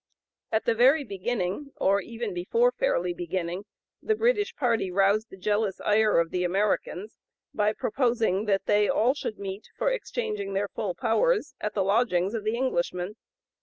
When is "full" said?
10.69-10.95